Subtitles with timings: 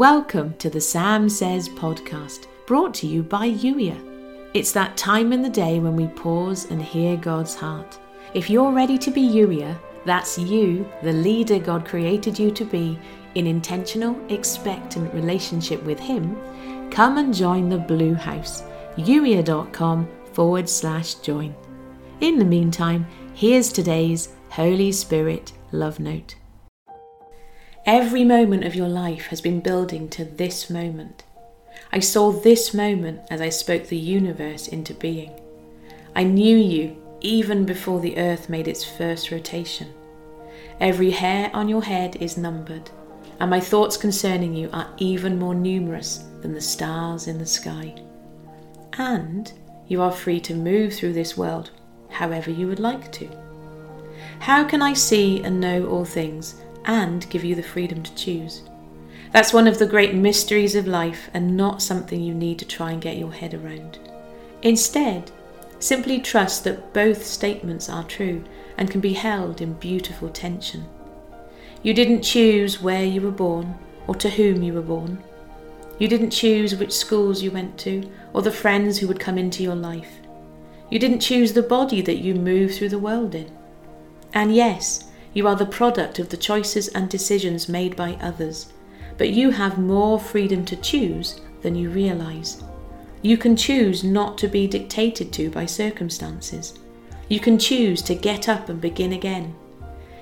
[0.00, 4.00] Welcome to the Sam Says podcast, brought to you by Youier.
[4.54, 7.98] It's that time in the day when we pause and hear God's heart.
[8.32, 12.98] If you're ready to be Youier, that's you, the leader God created you to be,
[13.34, 16.34] in intentional, expectant relationship with Him,
[16.90, 18.62] come and join the Blue House,
[18.96, 21.54] youier.com forward slash join.
[22.22, 26.36] In the meantime, here's today's Holy Spirit love note.
[27.92, 31.24] Every moment of your life has been building to this moment.
[31.90, 35.32] I saw this moment as I spoke the universe into being.
[36.14, 39.92] I knew you even before the earth made its first rotation.
[40.78, 42.92] Every hair on your head is numbered,
[43.40, 48.00] and my thoughts concerning you are even more numerous than the stars in the sky.
[48.98, 49.52] And
[49.88, 51.72] you are free to move through this world
[52.08, 53.28] however you would like to.
[54.38, 58.62] How can I see and know all things and give you the freedom to choose?
[59.32, 62.90] That's one of the great mysteries of life and not something you need to try
[62.90, 63.98] and get your head around.
[64.62, 65.30] Instead,
[65.78, 68.44] simply trust that both statements are true
[68.76, 70.84] and can be held in beautiful tension.
[71.82, 75.22] You didn't choose where you were born or to whom you were born.
[75.98, 79.62] You didn't choose which schools you went to or the friends who would come into
[79.62, 80.16] your life.
[80.90, 83.50] You didn't choose the body that you move through the world in.
[84.32, 88.72] And yes, you are the product of the choices and decisions made by others,
[89.16, 92.62] but you have more freedom to choose than you realize.
[93.22, 96.78] You can choose not to be dictated to by circumstances.
[97.28, 99.54] You can choose to get up and begin again.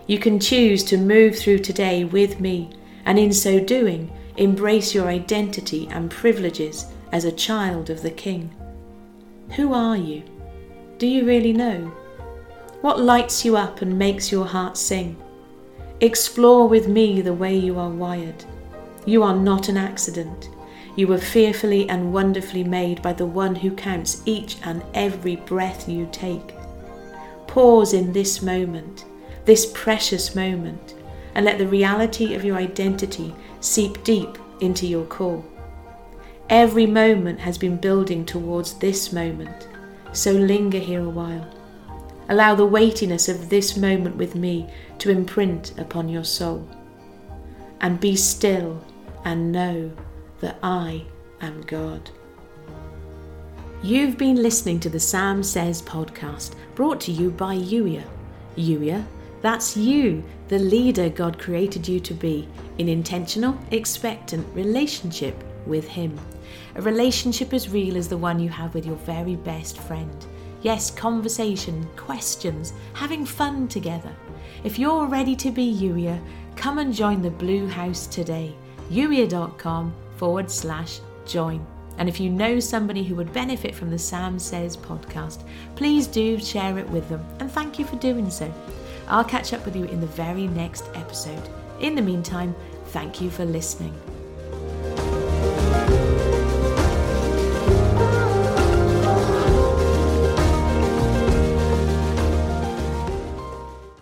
[0.06, 2.70] You can choose to move through today with me,
[3.04, 8.54] and in so doing, embrace your identity and privileges as a child of the King.
[9.56, 10.22] Who are you?
[10.98, 11.92] Do you really know?
[12.80, 15.16] What lights you up and makes your heart sing?
[16.00, 18.44] Explore with me the way you are wired.
[19.04, 20.48] You are not an accident.
[20.94, 25.88] You were fearfully and wonderfully made by the one who counts each and every breath
[25.88, 26.54] you take.
[27.48, 29.04] Pause in this moment,
[29.44, 30.94] this precious moment,
[31.34, 35.44] and let the reality of your identity seep deep into your core.
[36.48, 39.66] Every moment has been building towards this moment
[40.12, 41.57] so linger here a while.
[42.28, 44.68] Allow the weightiness of this moment with me
[44.98, 46.68] to imprint upon your soul.
[47.80, 48.84] And be still
[49.24, 49.90] and know
[50.40, 51.04] that I
[51.40, 52.10] am God.
[53.82, 58.04] You've been listening to the Sam Says podcast, brought to you by Youier.
[58.56, 59.04] Youier,
[59.40, 66.18] that's you, the leader God created you to be, in intentional, expectant relationship with Him.
[66.74, 70.26] A relationship as real as the one you have with your very best friend.
[70.62, 74.14] Yes, conversation, questions, having fun together.
[74.64, 76.20] If you're ready to be Youier,
[76.56, 78.54] come and join the Blue House today.
[78.90, 81.64] Youier.com forward slash join.
[81.98, 85.42] And if you know somebody who would benefit from the Sam Says podcast,
[85.76, 87.24] please do share it with them.
[87.40, 88.52] And thank you for doing so.
[89.08, 91.42] I'll catch up with you in the very next episode.
[91.80, 92.54] In the meantime,
[92.86, 93.94] thank you for listening.